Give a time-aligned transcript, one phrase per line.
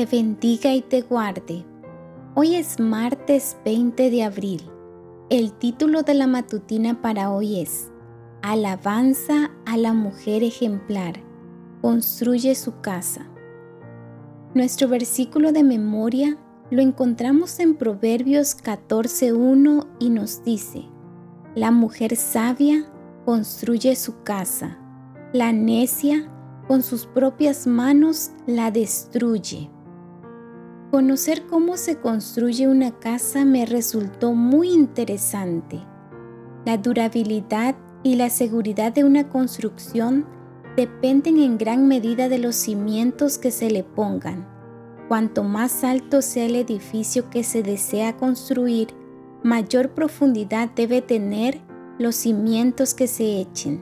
[0.00, 1.62] te bendiga y te guarde.
[2.34, 4.62] Hoy es martes 20 de abril.
[5.28, 7.90] El título de la matutina para hoy es
[8.40, 11.20] Alabanza a la mujer ejemplar.
[11.82, 13.28] Construye su casa.
[14.54, 16.38] Nuestro versículo de memoria
[16.70, 20.86] lo encontramos en Proverbios 14.1 y nos dice,
[21.54, 22.90] La mujer sabia
[23.26, 24.78] construye su casa,
[25.34, 26.26] la necia
[26.68, 29.68] con sus propias manos la destruye.
[30.90, 35.80] Conocer cómo se construye una casa me resultó muy interesante.
[36.64, 40.26] La durabilidad y la seguridad de una construcción
[40.76, 44.48] dependen en gran medida de los cimientos que se le pongan.
[45.06, 48.88] Cuanto más alto sea el edificio que se desea construir,
[49.44, 51.60] mayor profundidad debe tener
[52.00, 53.80] los cimientos que se echen.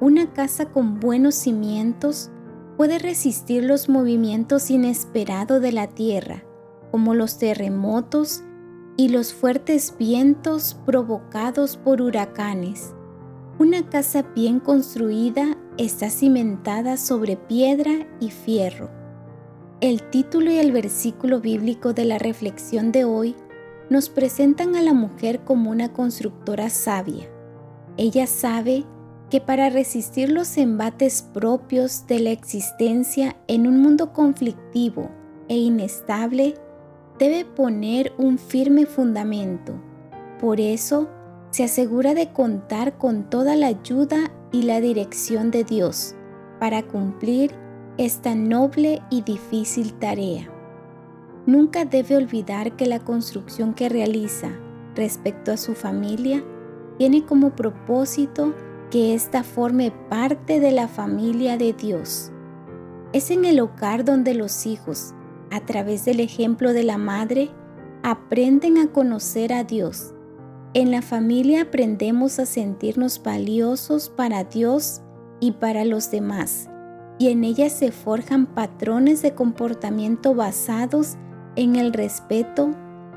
[0.00, 2.30] Una casa con buenos cimientos
[2.76, 6.44] puede resistir los movimientos inesperados de la tierra,
[6.90, 8.42] como los terremotos
[8.96, 12.94] y los fuertes vientos provocados por huracanes.
[13.58, 18.90] Una casa bien construida está cimentada sobre piedra y fierro.
[19.80, 23.36] El título y el versículo bíblico de la reflexión de hoy
[23.90, 27.28] nos presentan a la mujer como una constructora sabia.
[27.96, 28.84] Ella sabe
[29.30, 35.10] que para resistir los embates propios de la existencia en un mundo conflictivo
[35.48, 36.54] e inestable,
[37.18, 39.74] debe poner un firme fundamento.
[40.40, 41.08] Por eso,
[41.50, 46.14] se asegura de contar con toda la ayuda y la dirección de Dios
[46.60, 47.52] para cumplir
[47.98, 50.48] esta noble y difícil tarea.
[51.46, 54.50] Nunca debe olvidar que la construcción que realiza
[54.94, 56.44] respecto a su familia
[56.98, 58.54] tiene como propósito
[58.90, 62.30] que ésta forme parte de la familia de Dios.
[63.12, 65.14] Es en el hogar donde los hijos,
[65.50, 67.50] a través del ejemplo de la madre,
[68.02, 70.14] aprenden a conocer a Dios.
[70.74, 75.00] En la familia aprendemos a sentirnos valiosos para Dios
[75.40, 76.68] y para los demás,
[77.18, 81.16] y en ella se forjan patrones de comportamiento basados
[81.56, 82.70] en el respeto,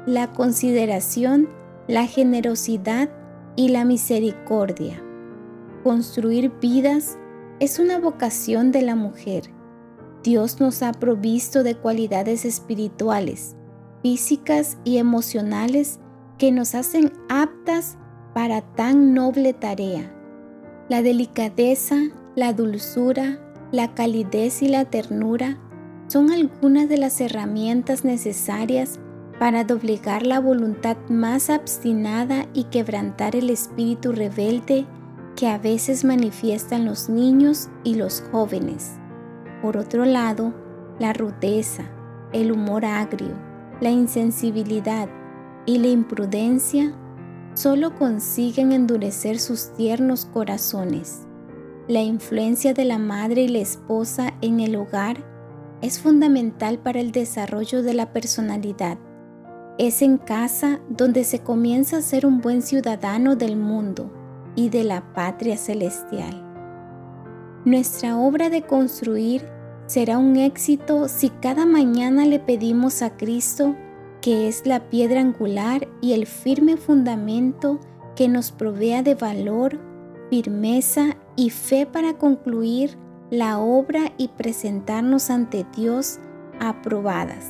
[0.05, 1.49] la consideración,
[1.87, 3.09] la generosidad
[3.55, 5.03] y la misericordia.
[5.83, 7.17] Construir vidas
[7.61, 9.43] es una vocación de la mujer.
[10.23, 13.55] Dios nos ha provisto de cualidades espirituales,
[14.01, 15.99] físicas y emocionales
[16.37, 17.97] que nos hacen aptas
[18.33, 20.13] para tan noble tarea.
[20.89, 21.95] La delicadeza,
[22.35, 23.39] la dulzura,
[23.71, 25.57] la calidez y la ternura
[26.07, 28.99] son algunas de las herramientas necesarias
[29.39, 34.85] para doblegar la voluntad más obstinada y quebrantar el espíritu rebelde
[35.39, 38.99] que a veces manifiestan los niños y los jóvenes.
[39.61, 40.53] Por otro lado,
[40.99, 41.83] la rudeza,
[42.33, 43.31] el humor agrio,
[43.79, 45.07] la insensibilidad
[45.65, 46.93] y la imprudencia
[47.53, 51.21] solo consiguen endurecer sus tiernos corazones.
[51.87, 55.23] La influencia de la madre y la esposa en el hogar
[55.81, 58.97] es fundamental para el desarrollo de la personalidad.
[59.77, 64.18] Es en casa donde se comienza a ser un buen ciudadano del mundo
[64.59, 66.43] y de la patria celestial.
[67.63, 69.47] Nuestra obra de construir
[69.85, 73.77] será un éxito si cada mañana le pedimos a Cristo,
[74.21, 77.79] que es la piedra angular y el firme fundamento
[78.17, 79.79] que nos provea de valor,
[80.29, 82.97] firmeza y fe para concluir
[83.29, 86.19] la obra y presentarnos ante Dios
[86.59, 87.49] aprobadas,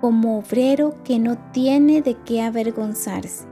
[0.00, 3.51] como obrero que no tiene de qué avergonzarse.